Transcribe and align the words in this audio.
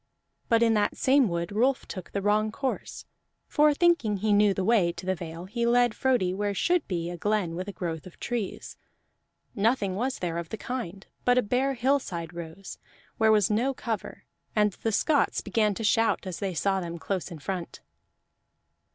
But 0.49 0.63
in 0.63 0.73
that 0.73 0.97
same 0.97 1.29
wood 1.29 1.51
Rolf 1.51 1.87
took 1.87 2.09
the 2.11 2.23
wrong 2.23 2.51
course; 2.51 3.05
for 3.47 3.71
thinking 3.71 4.17
he 4.17 4.33
knew 4.33 4.51
the 4.51 4.63
way 4.63 4.91
to 4.91 5.05
the 5.05 5.13
Vale 5.13 5.45
he 5.45 5.63
led 5.67 5.93
Frodi 5.93 6.33
where 6.33 6.55
should 6.55 6.87
be 6.87 7.11
a 7.11 7.17
glen 7.17 7.53
with 7.55 7.67
a 7.67 7.71
growth 7.71 8.07
of 8.07 8.19
trees. 8.19 8.77
Nothing 9.53 9.95
was 9.95 10.17
there 10.17 10.39
of 10.39 10.49
the 10.49 10.57
kind, 10.57 11.05
but 11.23 11.37
a 11.37 11.43
bare 11.43 11.75
hillside 11.75 12.33
rose, 12.33 12.79
where 13.19 13.31
was 13.31 13.51
no 13.51 13.75
cover, 13.75 14.23
and 14.55 14.71
the 14.73 14.91
Scots 14.91 15.39
began 15.41 15.75
to 15.75 15.83
shout 15.83 16.25
as 16.25 16.39
they 16.39 16.55
saw 16.55 16.81
them 16.81 16.97
close 16.97 17.29
in 17.29 17.37
front. 17.37 17.81